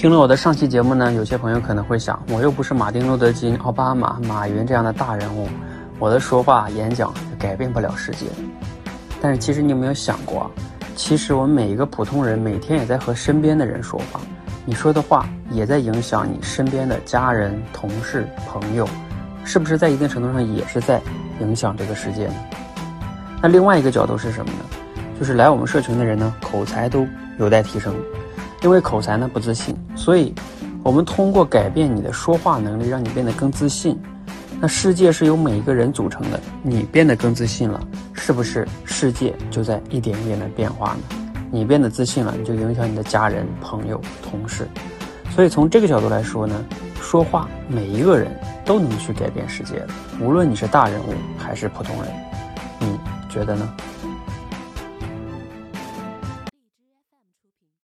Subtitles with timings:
[0.00, 5.46] 听了我的上期节目呢，有些朋友可能会想，我又不是马丁路德金、奥巴马、马云这样的大人物，
[5.98, 8.24] 我的说话演讲改变不了世界。
[9.20, 10.50] 但是其实你有没有想过？
[10.96, 14.18] 其实我们每一个普通人每天也在和身边的人说话，
[14.64, 18.88] 你说的话也在影响你身边的家人、同事、朋友，
[19.44, 20.98] 是不是在一定程度上也是在
[21.40, 22.34] 影响这个世界呢？
[23.42, 24.60] 那另外一个角度是什么呢？
[25.18, 27.06] 就是来我们社群的人呢，口才都
[27.38, 27.94] 有待提升，
[28.62, 30.34] 因为口才呢不自信，所以
[30.82, 33.98] 我们通过改变你的说话能力，让你变得更自信。
[34.60, 37.80] 那世界是由每一个人组成的，你变得更自信了，
[38.12, 40.98] 是不是世界就在一点一点的变化呢？
[41.50, 44.68] 你变得自信了，你就影响你的家人、朋友、同事。
[45.34, 46.62] 所以从这个角度来说呢，
[47.00, 48.30] 说话每一个人
[48.64, 49.82] 都能去改变世界，
[50.20, 52.12] 无论你是大人物还是普通人，
[52.80, 52.98] 你
[53.30, 53.74] 觉得呢？